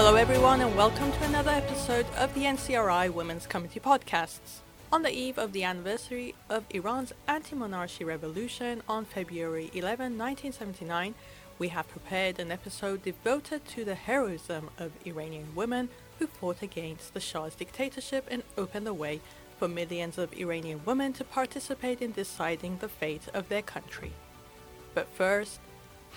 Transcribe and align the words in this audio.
Hello, 0.00 0.14
everyone, 0.14 0.60
and 0.60 0.76
welcome 0.76 1.10
to 1.10 1.24
another 1.24 1.50
episode 1.50 2.06
of 2.16 2.32
the 2.32 2.42
NCRI 2.42 3.12
Women's 3.12 3.48
Committee 3.48 3.80
Podcasts. 3.80 4.60
On 4.92 5.02
the 5.02 5.10
eve 5.10 5.36
of 5.38 5.52
the 5.52 5.64
anniversary 5.64 6.36
of 6.48 6.62
Iran's 6.70 7.12
anti 7.26 7.56
monarchy 7.56 8.04
revolution 8.04 8.80
on 8.88 9.04
February 9.04 9.72
11, 9.74 10.16
1979, 10.16 11.16
we 11.58 11.66
have 11.70 11.88
prepared 11.88 12.38
an 12.38 12.52
episode 12.52 13.02
devoted 13.02 13.66
to 13.70 13.84
the 13.84 13.96
heroism 13.96 14.70
of 14.78 14.92
Iranian 15.04 15.52
women 15.56 15.88
who 16.20 16.28
fought 16.28 16.62
against 16.62 17.12
the 17.12 17.20
Shah's 17.20 17.56
dictatorship 17.56 18.24
and 18.30 18.44
opened 18.56 18.86
the 18.86 18.94
way 18.94 19.20
for 19.58 19.66
millions 19.66 20.16
of 20.16 20.32
Iranian 20.32 20.80
women 20.84 21.12
to 21.14 21.24
participate 21.24 22.00
in 22.00 22.12
deciding 22.12 22.78
the 22.78 22.88
fate 22.88 23.26
of 23.34 23.48
their 23.48 23.62
country. 23.62 24.12
But 24.94 25.08
first, 25.08 25.58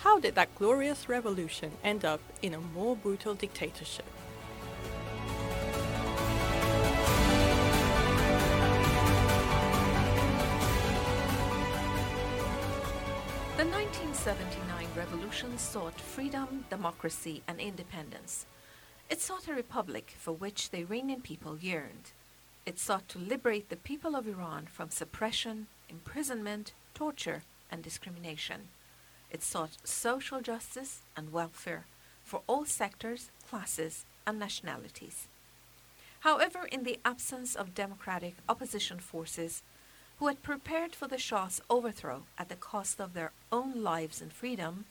how 0.01 0.19
did 0.19 0.33
that 0.33 0.55
glorious 0.55 1.07
revolution 1.07 1.71
end 1.83 2.03
up 2.03 2.21
in 2.41 2.55
a 2.55 2.59
more 2.59 2.95
brutal 2.95 3.35
dictatorship? 3.35 4.05
The 13.57 13.67
1979 13.67 14.87
revolution 14.97 15.55
sought 15.59 16.01
freedom, 16.01 16.65
democracy, 16.71 17.43
and 17.47 17.59
independence. 17.59 18.47
It 19.07 19.21
sought 19.21 19.47
a 19.47 19.53
republic 19.53 20.15
for 20.17 20.31
which 20.31 20.71
the 20.71 20.79
Iranian 20.79 21.21
people 21.21 21.59
yearned. 21.59 22.11
It 22.65 22.79
sought 22.79 23.07
to 23.09 23.19
liberate 23.19 23.69
the 23.69 23.75
people 23.75 24.15
of 24.15 24.27
Iran 24.27 24.65
from 24.65 24.89
suppression, 24.89 25.67
imprisonment, 25.89 26.73
torture, 26.95 27.43
and 27.69 27.83
discrimination. 27.83 28.69
It 29.31 29.41
sought 29.41 29.77
social 29.83 30.41
justice 30.41 31.01
and 31.15 31.31
welfare 31.31 31.85
for 32.23 32.41
all 32.47 32.65
sectors, 32.65 33.31
classes, 33.49 34.05
and 34.27 34.37
nationalities. 34.37 35.27
However, 36.21 36.65
in 36.65 36.83
the 36.83 36.99
absence 37.03 37.55
of 37.55 37.73
democratic 37.73 38.35
opposition 38.47 38.99
forces 38.99 39.63
who 40.19 40.27
had 40.27 40.43
prepared 40.43 40.93
for 40.93 41.07
the 41.07 41.17
Shah's 41.17 41.61
overthrow 41.69 42.23
at 42.37 42.49
the 42.49 42.55
cost 42.55 42.99
of 42.99 43.13
their 43.13 43.31
own 43.51 43.81
lives 43.81 44.21
and 44.21 44.31
freedom, 44.31 44.85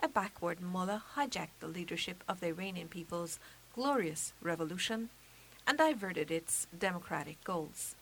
a 0.00 0.06
backward 0.06 0.60
mullah 0.60 1.02
hijacked 1.16 1.58
the 1.58 1.66
leadership 1.66 2.22
of 2.28 2.38
the 2.38 2.48
Iranian 2.48 2.86
people's 2.86 3.40
glorious 3.74 4.32
revolution 4.40 5.08
and 5.66 5.78
diverted 5.78 6.30
its 6.30 6.68
democratic 6.78 7.42
goals. 7.42 7.96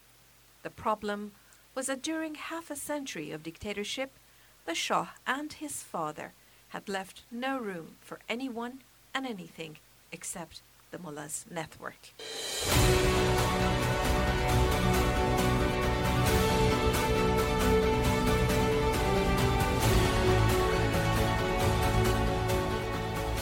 The 0.62 0.70
problem 0.70 1.32
was 1.74 1.86
that 1.86 2.02
during 2.02 2.34
half 2.34 2.70
a 2.70 2.76
century 2.76 3.30
of 3.30 3.42
dictatorship, 3.42 4.12
the 4.66 4.74
Shah 4.74 5.06
and 5.26 5.52
his 5.52 5.82
father 5.82 6.32
had 6.70 6.88
left 6.88 7.22
no 7.30 7.56
room 7.58 7.94
for 8.00 8.18
anyone 8.28 8.80
and 9.14 9.24
anything 9.24 9.76
except 10.10 10.60
the 10.90 10.98
mullah's 10.98 11.46
network. 11.48 12.12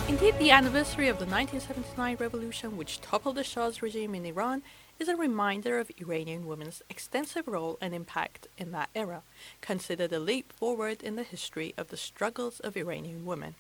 Indeed, 0.07 0.39
the 0.39 0.51
anniversary 0.51 1.09
of 1.09 1.19
the 1.19 1.25
1979 1.25 2.17
revolution, 2.21 2.77
which 2.77 3.01
toppled 3.01 3.37
the 3.37 3.45
Shah's 3.45 3.81
regime 3.81 4.15
in 4.15 4.27
Iran, 4.27 4.63
is 4.99 5.09
a 5.09 5.17
reminder 5.17 5.79
of 5.79 5.91
Iranian 5.99 6.47
women's 6.47 6.83
extensive 6.89 7.47
role 7.49 7.79
and 7.81 7.95
impact 7.95 8.47
in 8.57 8.73
that 8.73 8.91
era, 8.95 9.23
considered 9.61 10.13
a 10.13 10.19
leap 10.19 10.53
forward 10.53 11.03
in 11.03 11.17
the 11.17 11.23
history 11.23 11.75
of 11.77 11.89
the 11.89 11.97
struggles 11.97 12.61
of 12.61 12.77
Iranian 12.77 13.27
women. 13.27 13.55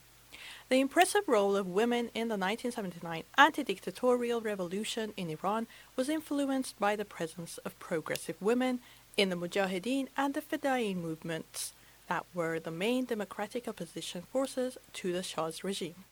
The 0.68 0.80
impressive 0.80 1.24
role 1.26 1.56
of 1.56 1.66
women 1.66 2.10
in 2.14 2.28
the 2.28 2.36
1979 2.36 3.24
anti-dictatorial 3.36 4.40
revolution 4.40 5.12
in 5.16 5.30
Iran 5.30 5.66
was 5.96 6.08
influenced 6.08 6.78
by 6.78 6.96
the 6.96 7.04
presence 7.04 7.58
of 7.58 7.78
progressive 7.78 8.36
women 8.40 8.80
in 9.16 9.30
the 9.30 9.36
Mujahideen 9.36 10.08
and 10.16 10.34
the 10.34 10.40
Fedayeen 10.40 10.96
movements 10.96 11.72
that 12.08 12.26
were 12.34 12.58
the 12.58 12.70
main 12.70 13.04
democratic 13.04 13.68
opposition 13.68 14.22
forces 14.32 14.76
to 14.94 15.12
the 15.12 15.22
Shah's 15.22 15.64
regime. 15.64 16.04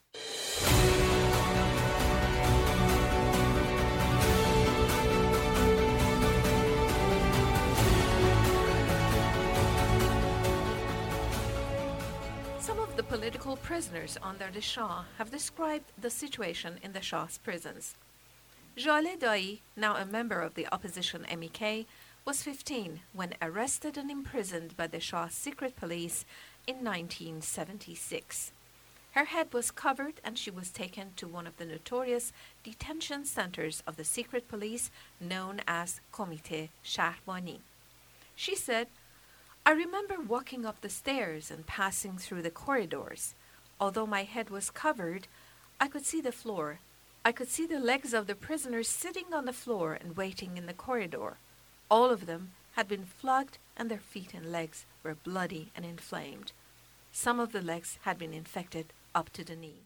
Political 13.23 13.55
prisoners 13.55 14.19
under 14.21 14.49
the 14.53 14.61
Shah 14.61 15.05
have 15.17 15.31
described 15.31 15.93
the 15.97 16.11
situation 16.11 16.81
in 16.83 16.93
the 16.93 17.01
Shah's 17.01 17.39
prisons. 17.39 17.95
Jaleh 18.77 19.17
Dai, 19.17 19.61
now 19.77 19.95
a 19.95 20.05
member 20.05 20.41
of 20.41 20.55
the 20.55 20.67
opposition 20.73 21.25
MEK, 21.31 21.87
was 22.25 22.43
15 22.43 22.99
when 23.13 23.35
arrested 23.41 23.97
and 23.97 24.11
imprisoned 24.11 24.77
by 24.77 24.89
the 24.89 24.99
Shah's 24.99 25.35
secret 25.35 25.77
police 25.77 26.25
in 26.67 26.83
1976. 26.83 28.51
Her 29.13 29.27
head 29.27 29.53
was 29.53 29.71
covered 29.71 30.21
and 30.25 30.37
she 30.37 30.51
was 30.51 30.71
taken 30.71 31.13
to 31.15 31.29
one 31.29 31.47
of 31.47 31.59
the 31.59 31.65
notorious 31.65 32.33
detention 32.65 33.25
centers 33.25 33.85
of 33.87 33.97
the 33.97 34.05
secret 34.05 34.49
police 34.49 34.91
known 35.21 35.61
as 35.69 36.01
Comité 36.13 36.71
Shahrbani. 36.85 37.61
She 38.35 38.57
said, 38.57 38.89
I 39.65 39.71
remember 39.71 40.21
walking 40.21 40.67
up 40.67 40.81
the 40.81 40.89
stairs 40.89 41.51
and 41.51 41.67
passing 41.67 42.19
through 42.19 42.43
the 42.43 42.51
corridors. 42.51 43.35
Although 43.81 44.07
my 44.07 44.25
head 44.25 44.51
was 44.51 44.71
covered, 44.71 45.29
I 45.81 45.87
could 45.87 46.05
see 46.05 46.21
the 46.21 46.33
floor. 46.33 46.81
I 47.25 47.31
could 47.31 47.49
see 47.49 47.67
the 47.67 47.79
legs 47.79 48.13
of 48.13 48.27
the 48.27 48.35
prisoners 48.35 48.89
sitting 48.89 49.33
on 49.33 49.45
the 49.45 49.53
floor 49.53 49.95
and 49.95 50.17
waiting 50.17 50.57
in 50.57 50.67
the 50.67 50.73
corridor. 50.73 51.37
All 51.89 52.11
of 52.11 52.27
them 52.27 52.51
had 52.73 52.89
been 52.89 53.05
flogged 53.05 53.59
and 53.77 53.89
their 53.89 53.99
feet 53.99 54.35
and 54.35 54.51
legs 54.51 54.85
were 55.05 55.15
bloody 55.15 55.71
and 55.77 55.85
inflamed. 55.85 56.51
Some 57.13 57.39
of 57.39 57.53
the 57.53 57.63
legs 57.63 57.99
had 58.03 58.19
been 58.19 58.35
infected 58.35 58.87
up 59.15 59.31
to 59.35 59.45
the 59.45 59.55
knee. 59.55 59.83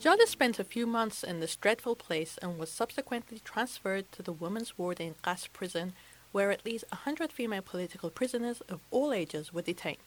Jaleh 0.00 0.28
spent 0.28 0.60
a 0.60 0.64
few 0.64 0.86
months 0.86 1.24
in 1.24 1.40
this 1.40 1.56
dreadful 1.56 1.96
place 1.96 2.38
and 2.40 2.56
was 2.56 2.70
subsequently 2.70 3.40
transferred 3.40 4.12
to 4.12 4.22
the 4.22 4.32
women's 4.32 4.78
ward 4.78 5.00
in 5.00 5.16
Qasr 5.24 5.52
prison, 5.52 5.92
where 6.30 6.52
at 6.52 6.64
least 6.64 6.84
a 6.92 7.02
hundred 7.02 7.32
female 7.32 7.62
political 7.62 8.08
prisoners 8.08 8.60
of 8.68 8.80
all 8.92 9.12
ages 9.12 9.52
were 9.52 9.60
detained. 9.60 9.98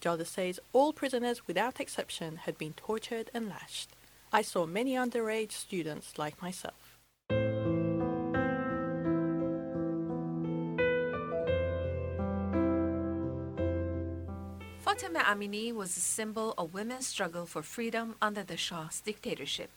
Jaleh 0.00 0.28
says 0.28 0.60
all 0.72 0.92
prisoners 0.92 1.48
without 1.48 1.80
exception 1.80 2.36
had 2.36 2.56
been 2.56 2.74
tortured 2.74 3.30
and 3.34 3.48
lashed. 3.48 3.88
I 4.32 4.42
saw 4.42 4.64
many 4.64 4.94
underage 4.94 5.50
students 5.50 6.18
like 6.18 6.40
myself. 6.40 6.81
Fatima 14.92 15.20
Amini 15.20 15.72
was 15.72 15.96
a 15.96 16.00
symbol 16.00 16.52
of 16.58 16.74
women's 16.74 17.06
struggle 17.06 17.46
for 17.46 17.62
freedom 17.62 18.14
under 18.20 18.42
the 18.42 18.58
Shah's 18.58 19.00
dictatorship. 19.00 19.70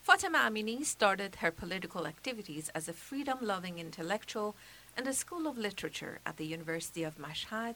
Fatima 0.00 0.38
Amini 0.38 0.82
started 0.82 1.36
her 1.36 1.50
political 1.50 2.06
activities 2.06 2.70
as 2.74 2.88
a 2.88 2.94
freedom 2.94 3.36
loving 3.42 3.78
intellectual 3.78 4.56
in 4.96 5.04
the 5.04 5.12
School 5.12 5.46
of 5.46 5.58
Literature 5.58 6.20
at 6.24 6.38
the 6.38 6.46
University 6.46 7.02
of 7.02 7.18
Mashhad 7.18 7.74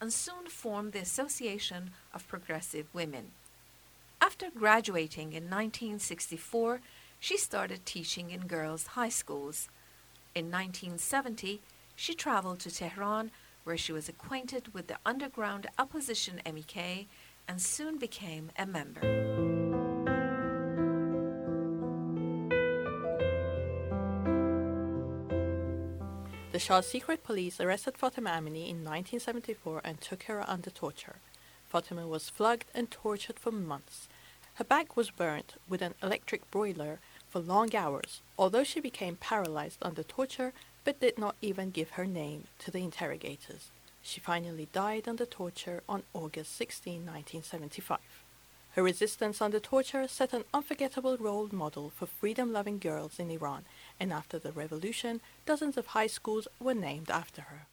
and 0.00 0.10
soon 0.10 0.46
formed 0.46 0.94
the 0.94 1.00
Association 1.00 1.90
of 2.14 2.26
Progressive 2.26 2.86
Women. 2.94 3.32
After 4.18 4.46
graduating 4.48 5.34
in 5.34 5.50
1964, 5.50 6.80
she 7.20 7.36
started 7.36 7.84
teaching 7.84 8.30
in 8.30 8.46
girls' 8.46 8.86
high 8.96 9.10
schools. 9.10 9.68
In 10.34 10.46
1970, 10.46 11.60
she 11.94 12.14
traveled 12.14 12.60
to 12.60 12.70
Tehran 12.70 13.30
where 13.64 13.76
she 13.76 13.92
was 13.92 14.08
acquainted 14.08 14.72
with 14.72 14.86
the 14.86 14.98
underground 15.04 15.66
opposition 15.78 16.40
MEK 16.46 17.08
and 17.48 17.60
soon 17.60 17.98
became 17.98 18.50
a 18.56 18.64
member. 18.64 19.00
The 26.52 26.60
Shah's 26.60 26.86
secret 26.86 27.24
police 27.24 27.58
arrested 27.60 27.98
Fatima 27.98 28.30
Amini 28.30 28.68
in 28.68 28.84
1974 28.84 29.80
and 29.82 30.00
took 30.00 30.22
her 30.24 30.48
under 30.48 30.70
torture. 30.70 31.16
Fatima 31.66 32.06
was 32.06 32.30
flogged 32.30 32.66
and 32.72 32.88
tortured 32.92 33.40
for 33.40 33.50
months. 33.50 34.08
Her 34.54 34.64
back 34.64 34.96
was 34.96 35.10
burnt 35.10 35.54
with 35.68 35.82
an 35.82 35.94
electric 36.00 36.48
broiler 36.52 37.00
for 37.28 37.40
long 37.40 37.74
hours, 37.74 38.22
although 38.38 38.62
she 38.62 38.78
became 38.78 39.16
paralyzed 39.16 39.78
under 39.82 40.04
torture 40.04 40.52
but 40.84 41.00
did 41.00 41.18
not 41.18 41.36
even 41.40 41.70
give 41.70 41.90
her 41.90 42.06
name 42.06 42.44
to 42.58 42.70
the 42.70 42.78
interrogators. 42.78 43.70
She 44.02 44.20
finally 44.20 44.68
died 44.72 45.08
under 45.08 45.24
torture 45.24 45.82
on 45.88 46.02
August 46.12 46.54
16, 46.56 47.06
1975. 47.06 47.98
Her 48.72 48.82
resistance 48.82 49.40
under 49.40 49.60
torture 49.60 50.06
set 50.08 50.32
an 50.32 50.44
unforgettable 50.52 51.16
role 51.16 51.48
model 51.52 51.90
for 51.90 52.06
freedom 52.06 52.52
loving 52.52 52.78
girls 52.78 53.18
in 53.18 53.30
Iran, 53.30 53.64
and 53.98 54.12
after 54.12 54.38
the 54.38 54.52
revolution, 54.52 55.20
dozens 55.46 55.76
of 55.76 55.86
high 55.86 56.08
schools 56.08 56.48
were 56.60 56.74
named 56.74 57.08
after 57.08 57.42
her. 57.42 57.66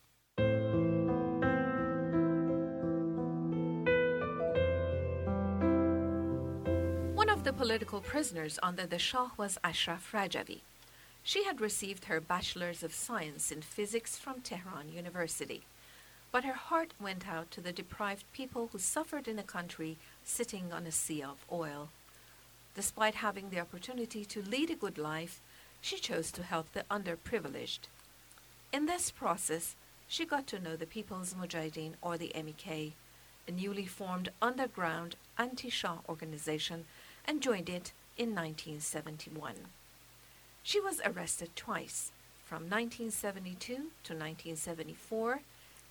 One 7.15 7.29
of 7.29 7.43
the 7.43 7.51
political 7.51 7.99
prisoners 7.99 8.59
under 8.61 8.85
the 8.85 8.99
Shah 8.99 9.31
was 9.37 9.57
Ashraf 9.63 10.11
Rajavi. 10.13 10.61
She 11.23 11.43
had 11.43 11.61
received 11.61 12.05
her 12.05 12.19
Bachelor's 12.19 12.83
of 12.83 12.93
Science 12.93 13.51
in 13.51 13.61
Physics 13.61 14.17
from 14.17 14.41
Tehran 14.41 14.91
University. 14.91 15.61
But 16.31 16.43
her 16.45 16.53
heart 16.53 16.93
went 16.99 17.27
out 17.27 17.51
to 17.51 17.61
the 17.61 17.71
deprived 17.71 18.23
people 18.33 18.69
who 18.71 18.79
suffered 18.79 19.27
in 19.27 19.37
a 19.37 19.43
country 19.43 19.97
sitting 20.23 20.73
on 20.73 20.87
a 20.87 20.91
sea 20.91 21.21
of 21.21 21.45
oil. 21.51 21.89
Despite 22.73 23.15
having 23.15 23.49
the 23.49 23.59
opportunity 23.59 24.25
to 24.25 24.41
lead 24.41 24.69
a 24.71 24.75
good 24.75 24.97
life, 24.97 25.41
she 25.81 25.97
chose 25.97 26.31
to 26.31 26.43
help 26.43 26.71
the 26.71 26.85
underprivileged. 26.89 27.79
In 28.71 28.85
this 28.85 29.11
process, 29.11 29.75
she 30.07 30.25
got 30.25 30.47
to 30.47 30.59
know 30.59 30.75
the 30.75 30.85
People's 30.85 31.33
Mujahideen 31.33 31.93
or 32.01 32.17
the 32.17 32.31
MEK, 32.33 32.93
a 33.47 33.51
newly 33.51 33.85
formed 33.85 34.29
underground 34.41 35.15
anti-Shah 35.37 35.99
organization, 36.07 36.85
and 37.25 37.41
joined 37.41 37.69
it 37.69 37.91
in 38.17 38.33
1971. 38.33 39.55
She 40.63 40.79
was 40.79 41.01
arrested 41.03 41.49
twice, 41.55 42.11
from 42.45 42.69
1972 42.69 43.73
to 43.73 43.81
1974 44.13 45.41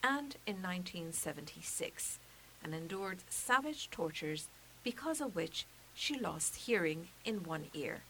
and 0.02 0.36
in 0.46 0.62
1976, 0.62 2.18
and 2.62 2.74
endured 2.74 3.18
savage 3.28 3.90
tortures 3.90 4.48
because 4.82 5.20
of 5.20 5.34
which 5.34 5.66
she 5.94 6.18
lost 6.18 6.56
hearing 6.56 7.08
in 7.24 7.42
one 7.44 7.66
ear. 7.74 8.00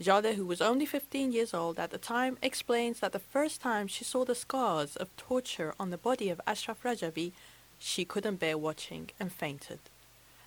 Jaleh, 0.00 0.34
who 0.34 0.46
was 0.46 0.62
only 0.62 0.86
15 0.86 1.32
years 1.32 1.52
old 1.52 1.78
at 1.78 1.90
the 1.90 1.98
time, 1.98 2.38
explains 2.40 3.00
that 3.00 3.12
the 3.12 3.18
first 3.18 3.60
time 3.60 3.86
she 3.86 4.04
saw 4.04 4.24
the 4.24 4.34
scars 4.34 4.96
of 4.96 5.14
torture 5.18 5.74
on 5.78 5.90
the 5.90 5.98
body 5.98 6.30
of 6.30 6.40
Ashraf 6.46 6.82
Rajavi, 6.82 7.32
she 7.78 8.06
couldn't 8.06 8.40
bear 8.40 8.56
watching 8.56 9.10
and 9.20 9.30
fainted. 9.30 9.78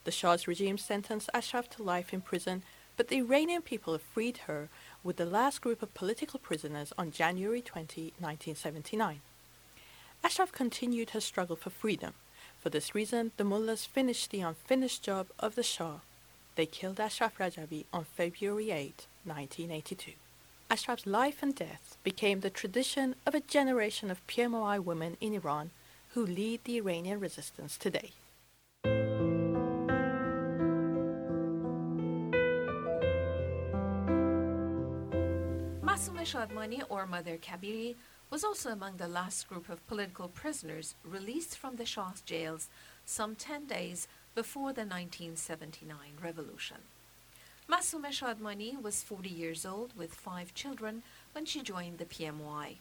The 0.06 0.12
Shah's 0.12 0.48
regime 0.48 0.80
sentenced 0.80 1.30
Ashraf 1.34 1.70
to 1.72 1.84
life 1.84 2.14
in 2.14 2.22
prison, 2.22 2.64
but 2.96 3.08
the 3.08 3.18
Iranian 3.18 3.62
people 3.62 3.98
freed 3.98 4.38
her 4.48 4.70
with 5.04 5.18
the 5.18 5.26
last 5.26 5.62
group 5.62 5.82
of 5.82 5.94
political 5.94 6.40
prisoners 6.40 6.94
on 6.98 7.12
January 7.12 7.62
20, 7.62 8.14
1979. 8.20 9.22
Ashraf 10.24 10.52
continued 10.52 11.10
her 11.12 11.20
struggle 11.20 11.56
for 11.56 11.70
freedom. 11.70 12.14
For 12.60 12.70
this 12.70 12.96
reason, 12.96 13.32
the 13.38 13.44
mullahs 13.44 13.86
finished 13.86 14.32
the 14.32 14.42
unfinished 14.42 15.04
job 15.04 15.28
of 15.40 15.56
the 15.56 15.64
Shah. 15.64 16.00
They 16.56 16.66
killed 16.66 17.00
Ashraf 17.00 17.38
Rajavi 17.38 17.86
on 17.92 18.06
February 18.06 18.72
8, 18.72 19.08
1982. 19.26 20.14
Ashraf's 20.70 21.06
life 21.06 21.44
and 21.44 21.54
death 21.54 21.98
became 22.04 22.40
the 22.40 22.50
tradition 22.50 23.16
of 23.26 23.36
a 23.36 23.42
generation 23.42 24.10
of 24.10 24.26
PMOI 24.28 24.84
women 24.84 25.18
in 25.20 25.34
Iran 25.34 25.72
who 26.14 26.26
lead 26.26 26.64
the 26.64 26.78
Iranian 26.78 27.20
resistance 27.20 27.78
today. 27.78 28.12
Masum 36.04 36.20
Shadmani, 36.20 36.84
or 36.90 37.06
Mother 37.06 37.38
Kabiri, 37.38 37.96
was 38.30 38.44
also 38.44 38.72
among 38.72 38.98
the 38.98 39.08
last 39.08 39.48
group 39.48 39.70
of 39.70 39.88
political 39.88 40.28
prisoners 40.28 40.96
released 41.06 41.58
from 41.58 41.78
the 41.78 41.86
Shah's 41.86 42.20
jails 42.20 42.68
some 43.06 43.36
10 43.36 43.68
days 43.68 44.10
before 44.36 44.74
the 44.74 44.82
1979 44.82 45.98
revolution. 46.22 46.76
Masum 47.72 48.04
Shadmani 48.04 48.82
was 48.82 49.02
40 49.02 49.30
years 49.30 49.66
old 49.66 49.96
with 49.96 50.14
five 50.14 50.54
children 50.54 51.04
when 51.32 51.46
she 51.46 51.62
joined 51.62 52.00
the 52.00 52.06
PMOI. 52.06 52.76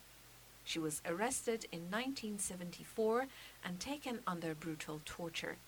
She 0.65 0.81
was 0.81 1.01
arrested 1.07 1.67
in 1.71 1.83
1974 1.93 3.27
and 3.65 3.79
taken 3.79 4.19
under 4.27 4.53
brutal 4.53 5.01
torture. 5.05 5.59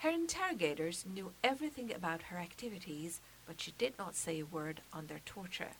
Her 0.00 0.10
interrogators 0.10 1.06
knew 1.10 1.32
everything 1.42 1.90
about 1.90 2.24
her 2.24 2.36
activities, 2.36 3.22
but 3.46 3.62
she 3.62 3.72
did 3.78 3.94
not 3.98 4.14
say 4.14 4.40
a 4.40 4.44
word 4.44 4.82
under 4.92 5.20
torture. 5.24 5.70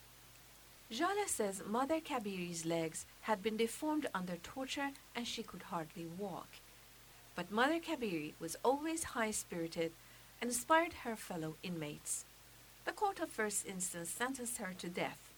Jaleh 0.93 1.27
says 1.27 1.62
Mother 1.67 2.00
Kabiri's 2.00 2.67
legs 2.67 3.06
had 3.23 3.43
been 3.43 3.56
deformed 3.56 4.06
under 4.15 4.37
torture 4.37 4.91
and 5.17 5.27
she 5.27 5.43
could 5.43 5.62
hardly 5.62 6.06
walk. 6.19 6.49
But 7.35 7.50
Mother 7.50 7.81
Kabiri 7.81 8.35
was 8.39 8.59
always 8.62 9.05
high 9.05 9.31
spirited 9.31 9.93
and 10.39 10.50
inspired 10.50 10.93
her 11.05 11.17
fellow 11.17 11.55
inmates. 11.62 12.27
The 12.85 12.93
court 12.93 13.21
of 13.21 13.31
first 13.31 13.65
instance 13.65 14.11
sentenced 14.11 14.59
her 14.59 14.75
to 14.75 14.89
death, 14.91 15.33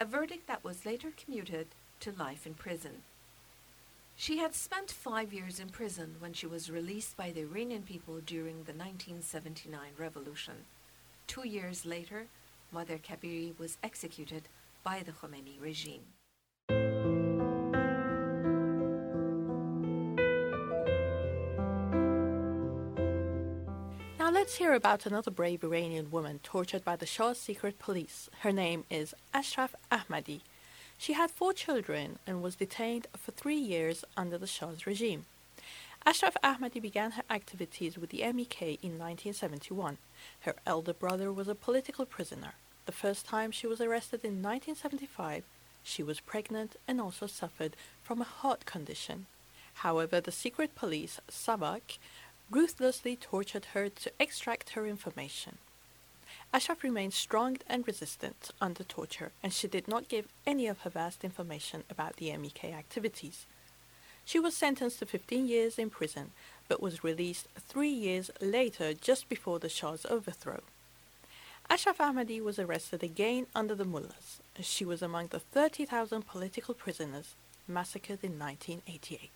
a 0.00 0.06
verdict 0.06 0.46
that 0.46 0.64
was 0.64 0.86
later 0.86 1.12
commuted 1.22 1.66
to 2.00 2.12
life 2.12 2.46
in 2.46 2.54
prison. 2.54 3.02
She 4.16 4.38
had 4.38 4.54
spent 4.54 4.90
five 4.90 5.34
years 5.34 5.60
in 5.60 5.68
prison 5.68 6.16
when 6.18 6.32
she 6.32 6.46
was 6.46 6.70
released 6.70 7.14
by 7.14 7.30
the 7.30 7.42
Iranian 7.42 7.82
people 7.82 8.20
during 8.24 8.64
the 8.64 8.72
1979 8.72 9.80
revolution. 9.98 10.64
Two 11.26 11.46
years 11.46 11.84
later, 11.84 12.28
Mother 12.72 12.98
Kabiri 12.98 13.58
was 13.58 13.76
executed 13.82 14.44
by 14.88 15.02
the 15.04 15.12
Khomeini 15.12 15.60
regime. 15.60 16.00
Now 24.18 24.30
let's 24.30 24.54
hear 24.54 24.72
about 24.72 25.04
another 25.04 25.30
brave 25.30 25.62
Iranian 25.62 26.10
woman 26.10 26.40
tortured 26.42 26.86
by 26.86 26.96
the 26.96 27.04
Shah's 27.04 27.38
secret 27.38 27.78
police. 27.78 28.30
Her 28.40 28.50
name 28.50 28.84
is 28.88 29.14
Ashraf 29.34 29.74
Ahmadi. 29.92 30.40
She 30.96 31.12
had 31.12 31.30
four 31.30 31.52
children 31.52 32.18
and 32.26 32.40
was 32.40 32.54
detained 32.54 33.08
for 33.14 33.32
three 33.32 33.62
years 33.74 34.06
under 34.16 34.38
the 34.38 34.46
Shah's 34.46 34.86
regime. 34.86 35.26
Ashraf 36.06 36.34
Ahmadi 36.42 36.80
began 36.80 37.10
her 37.10 37.24
activities 37.28 37.98
with 37.98 38.08
the 38.08 38.22
MEK 38.32 38.62
in 38.82 38.92
1971. 38.98 39.98
Her 40.40 40.54
elder 40.64 40.94
brother 40.94 41.30
was 41.30 41.48
a 41.48 41.54
political 41.54 42.06
prisoner. 42.06 42.54
The 42.88 42.92
first 42.92 43.26
time 43.26 43.50
she 43.50 43.66
was 43.66 43.82
arrested 43.82 44.24
in 44.24 44.42
1975, 44.42 45.44
she 45.82 46.02
was 46.02 46.20
pregnant 46.20 46.76
and 46.88 47.02
also 47.02 47.26
suffered 47.26 47.76
from 48.02 48.22
a 48.22 48.32
heart 48.40 48.64
condition. 48.64 49.26
However, 49.84 50.22
the 50.22 50.32
secret 50.32 50.74
police, 50.74 51.20
Savak, 51.30 51.98
ruthlessly 52.50 53.14
tortured 53.14 53.66
her 53.74 53.90
to 53.90 54.12
extract 54.18 54.70
her 54.70 54.86
information. 54.86 55.58
Ashraf 56.50 56.82
remained 56.82 57.12
strong 57.12 57.58
and 57.68 57.86
resistant 57.86 58.52
under 58.58 58.84
torture, 58.84 59.32
and 59.42 59.52
she 59.52 59.68
did 59.68 59.86
not 59.86 60.08
give 60.08 60.26
any 60.46 60.66
of 60.66 60.80
her 60.80 60.90
vast 60.90 61.24
information 61.24 61.84
about 61.90 62.16
the 62.16 62.34
MEK 62.34 62.64
activities. 62.72 63.44
She 64.24 64.40
was 64.40 64.56
sentenced 64.56 65.00
to 65.00 65.04
15 65.04 65.46
years 65.46 65.78
in 65.78 65.90
prison, 65.90 66.30
but 66.68 66.80
was 66.80 67.04
released 67.04 67.48
three 67.58 67.90
years 67.90 68.30
later 68.40 68.94
just 68.94 69.28
before 69.28 69.58
the 69.58 69.68
Shah's 69.68 70.06
overthrow. 70.06 70.62
Ashraf 71.70 71.98
Ahmadi 71.98 72.42
was 72.42 72.58
arrested 72.58 73.02
again 73.02 73.46
under 73.54 73.74
the 73.74 73.84
mullahs. 73.84 74.40
She 74.60 74.86
was 74.86 75.02
among 75.02 75.26
the 75.26 75.38
30,000 75.38 76.22
political 76.26 76.72
prisoners 76.72 77.34
massacred 77.68 78.24
in 78.24 78.38
1988. 78.38 79.30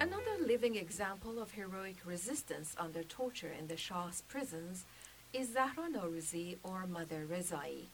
Another 0.00 0.38
living 0.40 0.76
example 0.76 1.38
of 1.38 1.50
heroic 1.52 1.96
resistance 2.06 2.74
under 2.78 3.02
torture 3.02 3.52
in 3.56 3.66
the 3.66 3.76
Shah's 3.76 4.22
prisons 4.28 4.86
is 5.34 5.52
Zahra 5.52 5.90
Norouzi 5.90 6.56
or 6.62 6.86
Mother 6.86 7.26
Rezai. 7.30 7.88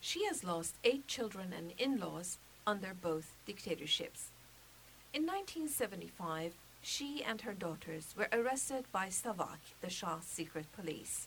She 0.00 0.24
has 0.24 0.42
lost 0.42 0.76
eight 0.84 1.06
children 1.06 1.52
and 1.52 1.72
in-laws 1.76 2.38
under 2.66 2.94
both 2.94 3.34
dictatorships. 3.44 4.30
In 5.16 5.22
1975, 5.22 6.52
she 6.82 7.24
and 7.24 7.40
her 7.40 7.54
daughters 7.54 8.14
were 8.18 8.28
arrested 8.34 8.84
by 8.92 9.06
Savak, 9.06 9.72
the 9.80 9.88
Shah's 9.88 10.26
secret 10.26 10.66
police. 10.76 11.26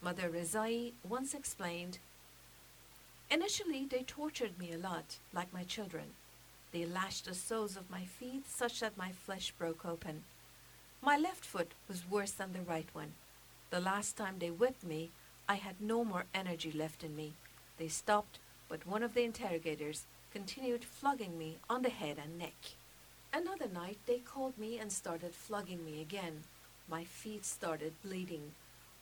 Mother 0.00 0.30
Rezai 0.30 0.92
once 1.02 1.34
explained, 1.34 1.98
Initially, 3.28 3.86
they 3.86 4.04
tortured 4.04 4.56
me 4.56 4.72
a 4.72 4.78
lot, 4.78 5.16
like 5.34 5.52
my 5.52 5.64
children. 5.64 6.14
They 6.70 6.86
lashed 6.86 7.24
the 7.24 7.34
soles 7.34 7.76
of 7.76 7.90
my 7.90 8.04
feet 8.04 8.44
such 8.48 8.78
that 8.78 8.96
my 8.96 9.10
flesh 9.10 9.52
broke 9.58 9.84
open. 9.84 10.22
My 11.02 11.16
left 11.16 11.44
foot 11.44 11.72
was 11.88 12.08
worse 12.08 12.30
than 12.30 12.52
the 12.52 12.60
right 12.60 12.88
one. 12.92 13.14
The 13.70 13.80
last 13.80 14.16
time 14.16 14.36
they 14.38 14.52
whipped 14.52 14.84
me, 14.84 15.10
I 15.48 15.56
had 15.56 15.80
no 15.80 16.04
more 16.04 16.26
energy 16.32 16.70
left 16.70 17.02
in 17.02 17.16
me. 17.16 17.32
They 17.78 17.88
stopped, 17.88 18.38
but 18.68 18.86
one 18.86 19.02
of 19.02 19.14
the 19.14 19.24
interrogators 19.24 20.06
continued 20.32 20.84
flogging 20.84 21.36
me 21.36 21.56
on 21.68 21.82
the 21.82 21.90
head 21.90 22.18
and 22.22 22.38
neck. 22.38 22.54
Another 23.32 23.68
night, 23.68 23.98
they 24.06 24.18
called 24.18 24.56
me 24.58 24.78
and 24.78 24.90
started 24.90 25.34
flogging 25.34 25.84
me 25.84 26.00
again. 26.00 26.44
My 26.88 27.04
feet 27.04 27.44
started 27.44 27.92
bleeding. 28.02 28.52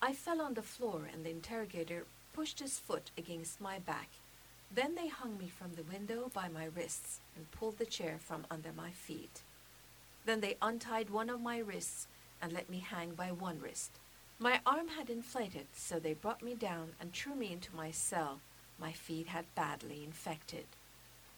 I 0.02 0.12
fell 0.12 0.40
on 0.40 0.54
the 0.54 0.62
floor, 0.62 1.08
and 1.12 1.24
the 1.24 1.30
interrogator 1.30 2.04
pushed 2.32 2.58
his 2.58 2.78
foot 2.78 3.10
against 3.16 3.60
my 3.60 3.78
back. 3.78 4.08
Then 4.74 4.94
they 4.94 5.08
hung 5.08 5.38
me 5.38 5.48
from 5.48 5.74
the 5.74 5.84
window 5.84 6.30
by 6.34 6.48
my 6.48 6.66
wrists 6.66 7.20
and 7.36 7.50
pulled 7.52 7.78
the 7.78 7.86
chair 7.86 8.18
from 8.18 8.44
under 8.50 8.72
my 8.72 8.90
feet. 8.90 9.42
Then 10.24 10.40
they 10.40 10.56
untied 10.60 11.08
one 11.08 11.30
of 11.30 11.40
my 11.40 11.58
wrists 11.58 12.08
and 12.42 12.52
let 12.52 12.68
me 12.68 12.80
hang 12.80 13.14
by 13.14 13.30
one 13.30 13.60
wrist. 13.60 13.92
My 14.38 14.60
arm 14.66 14.88
had 14.88 15.08
inflated, 15.08 15.66
so 15.72 15.98
they 15.98 16.12
brought 16.12 16.42
me 16.42 16.54
down 16.54 16.90
and 17.00 17.12
threw 17.12 17.34
me 17.34 17.52
into 17.52 17.74
my 17.74 17.90
cell. 17.90 18.40
My 18.78 18.92
feet 18.92 19.28
had 19.28 19.54
badly 19.54 20.02
infected. 20.04 20.66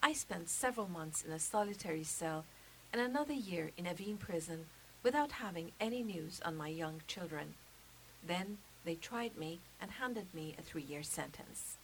I 0.02 0.14
spent 0.14 0.48
several 0.48 0.88
months 0.88 1.22
in 1.22 1.30
a 1.30 1.38
solitary 1.38 2.02
cell 2.02 2.44
and 2.92 3.00
another 3.00 3.32
year 3.32 3.70
in 3.76 3.84
Evin 3.84 4.18
prison 4.18 4.66
without 5.02 5.32
having 5.32 5.72
any 5.80 6.02
news 6.02 6.40
on 6.44 6.56
my 6.56 6.68
young 6.68 7.00
children. 7.06 7.54
Then 8.26 8.58
they 8.84 8.94
tried 8.94 9.36
me 9.36 9.60
and 9.80 9.90
handed 9.90 10.26
me 10.34 10.54
a 10.58 10.62
three 10.62 10.82
year 10.82 11.02
sentence. 11.02 11.76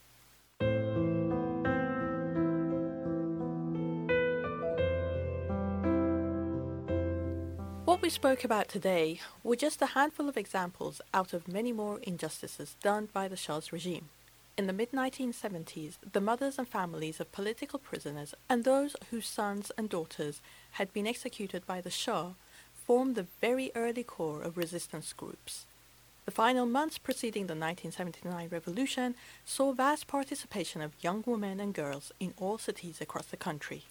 What 7.85 8.01
we 8.01 8.09
spoke 8.09 8.43
about 8.43 8.67
today 8.67 9.21
were 9.43 9.55
just 9.55 9.81
a 9.81 9.87
handful 9.87 10.27
of 10.27 10.35
examples 10.35 10.99
out 11.13 11.31
of 11.33 11.47
many 11.47 11.71
more 11.71 11.99
injustices 12.03 12.75
done 12.81 13.07
by 13.13 13.27
the 13.27 13.37
Shah's 13.37 13.71
regime. 13.71 14.09
In 14.57 14.67
the 14.67 14.73
mid 14.73 14.91
1970s, 14.91 15.95
the 16.13 16.21
mothers 16.21 16.57
and 16.57 16.65
families 16.65 17.19
of 17.19 17.33
political 17.33 17.77
prisoners 17.77 18.33
and 18.49 18.63
those 18.63 18.95
whose 19.11 19.27
sons 19.27 19.69
and 19.77 19.89
daughters 19.89 20.39
had 20.71 20.93
been 20.93 21.05
executed 21.05 21.65
by 21.65 21.81
the 21.81 21.89
Shah 21.89 22.31
formed 22.73 23.15
the 23.15 23.27
very 23.41 23.69
early 23.75 24.03
core 24.03 24.41
of 24.41 24.55
resistance 24.55 25.11
groups. 25.11 25.65
The 26.23 26.31
final 26.31 26.65
months 26.65 26.97
preceding 26.97 27.47
the 27.47 27.53
1979 27.53 28.47
revolution 28.49 29.15
saw 29.43 29.73
vast 29.73 30.07
participation 30.07 30.81
of 30.81 31.03
young 31.03 31.21
women 31.27 31.59
and 31.59 31.73
girls 31.73 32.13
in 32.21 32.33
all 32.37 32.57
cities 32.57 33.01
across 33.01 33.25
the 33.25 33.37
country. 33.37 33.83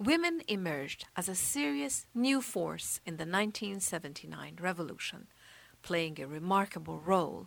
Women 0.00 0.42
emerged 0.48 1.04
as 1.16 1.28
a 1.28 1.36
serious 1.36 2.04
new 2.16 2.42
force 2.42 3.00
in 3.06 3.16
the 3.16 3.24
1979 3.24 4.58
revolution, 4.60 5.28
playing 5.82 6.20
a 6.20 6.26
remarkable 6.26 6.98
role 6.98 7.46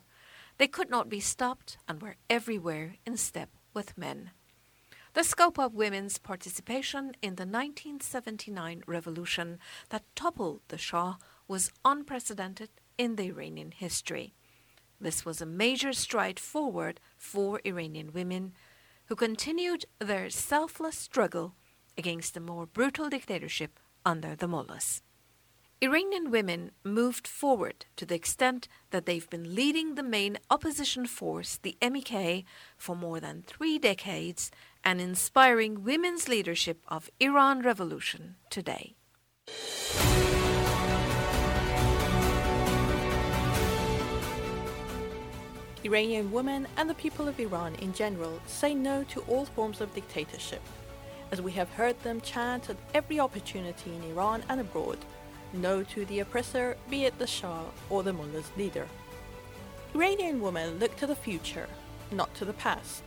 they 0.61 0.67
could 0.67 0.91
not 0.91 1.09
be 1.09 1.19
stopped 1.19 1.79
and 1.87 2.03
were 2.03 2.17
everywhere 2.29 2.93
in 3.03 3.17
step 3.17 3.49
with 3.73 3.97
men. 3.97 4.29
The 5.13 5.23
scope 5.23 5.57
of 5.57 5.73
women's 5.73 6.19
participation 6.19 7.13
in 7.19 7.33
the 7.33 7.47
1979 7.47 8.83
revolution 8.85 9.57
that 9.89 10.03
toppled 10.15 10.61
the 10.67 10.77
Shah 10.77 11.15
was 11.47 11.71
unprecedented 11.83 12.69
in 12.95 13.15
the 13.15 13.29
Iranian 13.29 13.71
history. 13.71 14.35
This 14.99 15.25
was 15.25 15.41
a 15.41 15.47
major 15.47 15.93
stride 15.93 16.39
forward 16.39 16.99
for 17.17 17.59
Iranian 17.65 18.13
women 18.13 18.53
who 19.07 19.15
continued 19.15 19.85
their 19.97 20.29
selfless 20.29 20.95
struggle 20.95 21.55
against 21.97 22.35
the 22.35 22.39
more 22.39 22.67
brutal 22.67 23.09
dictatorship 23.09 23.79
under 24.05 24.35
the 24.35 24.47
mullahs. 24.47 25.01
Iranian 25.83 26.29
women 26.29 26.69
moved 26.83 27.27
forward 27.27 27.87
to 27.95 28.05
the 28.05 28.13
extent 28.13 28.67
that 28.91 29.07
they've 29.07 29.27
been 29.31 29.55
leading 29.55 29.95
the 29.95 30.03
main 30.03 30.37
opposition 30.51 31.07
force, 31.07 31.57
the 31.57 31.75
MEK, 31.81 32.45
for 32.77 32.95
more 32.95 33.19
than 33.19 33.41
three 33.47 33.79
decades 33.79 34.51
and 34.83 35.01
inspiring 35.01 35.83
women's 35.83 36.27
leadership 36.27 36.83
of 36.87 37.09
Iran 37.19 37.63
revolution 37.63 38.35
today. 38.51 38.93
Iranian 45.83 46.31
women 46.31 46.67
and 46.77 46.87
the 46.87 46.93
people 46.93 47.27
of 47.27 47.39
Iran 47.39 47.73
in 47.81 47.91
general 47.91 48.39
say 48.45 48.75
no 48.75 49.03
to 49.05 49.21
all 49.21 49.45
forms 49.45 49.81
of 49.81 49.95
dictatorship, 49.95 50.61
as 51.31 51.41
we 51.41 51.51
have 51.53 51.71
heard 51.71 51.99
them 52.03 52.21
chant 52.21 52.69
at 52.69 52.77
every 52.93 53.19
opportunity 53.19 53.95
in 53.95 54.03
Iran 54.11 54.43
and 54.47 54.61
abroad 54.61 54.99
no 55.53 55.83
to 55.83 56.05
the 56.05 56.19
oppressor, 56.19 56.77
be 56.89 57.05
it 57.05 57.17
the 57.19 57.27
Shah 57.27 57.65
or 57.89 58.03
the 58.03 58.13
mullah's 58.13 58.51
leader. 58.57 58.87
Iranian 59.93 60.41
women 60.41 60.79
look 60.79 60.95
to 60.97 61.07
the 61.07 61.15
future, 61.15 61.67
not 62.11 62.33
to 62.35 62.45
the 62.45 62.53
past. 62.53 63.03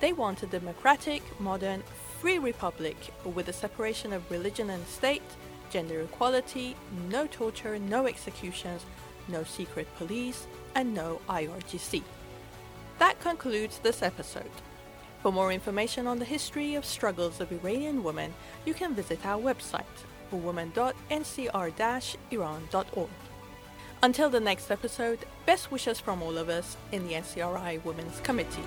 They 0.00 0.12
want 0.12 0.42
a 0.42 0.46
democratic, 0.46 1.22
modern, 1.40 1.82
free 2.20 2.38
republic 2.38 2.96
with 3.24 3.46
the 3.46 3.52
separation 3.52 4.12
of 4.12 4.30
religion 4.30 4.70
and 4.70 4.86
state, 4.86 5.22
gender 5.70 6.00
equality, 6.00 6.76
no 7.10 7.26
torture, 7.26 7.78
no 7.78 8.06
executions, 8.06 8.84
no 9.28 9.42
secret 9.44 9.88
police, 9.96 10.46
and 10.74 10.94
no 10.94 11.20
IRGC. 11.28 12.02
That 12.98 13.20
concludes 13.20 13.78
this 13.78 14.02
episode. 14.02 14.50
For 15.22 15.32
more 15.32 15.52
information 15.52 16.06
on 16.06 16.18
the 16.18 16.24
history 16.24 16.74
of 16.74 16.84
struggles 16.84 17.40
of 17.40 17.52
Iranian 17.52 18.02
women, 18.02 18.34
you 18.64 18.74
can 18.74 18.94
visit 18.94 19.24
our 19.24 19.40
website 19.40 19.84
women.ncr-iran.org. 20.36 23.08
Until 24.04 24.30
the 24.30 24.40
next 24.40 24.70
episode, 24.70 25.20
best 25.46 25.70
wishes 25.70 26.00
from 26.00 26.22
all 26.22 26.36
of 26.36 26.48
us 26.48 26.76
in 26.90 27.06
the 27.06 27.14
NCRI 27.14 27.84
Women's 27.84 28.18
Committee. 28.20 28.64